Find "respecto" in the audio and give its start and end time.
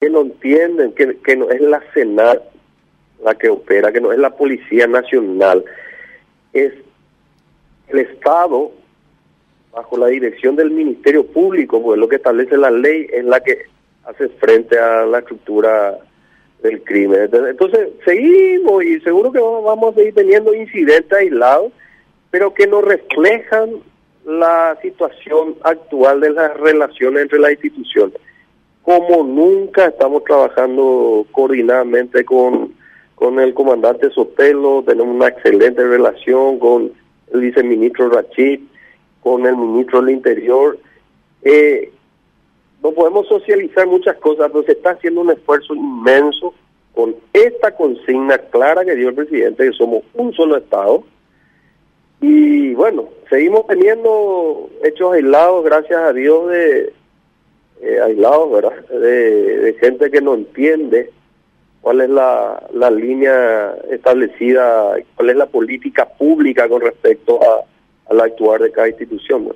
66.82-67.40